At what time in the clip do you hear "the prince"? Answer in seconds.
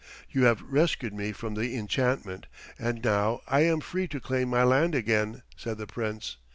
5.77-6.37